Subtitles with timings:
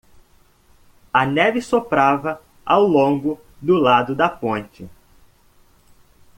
[1.13, 4.89] A neve soprava ao longo do lado da ponte.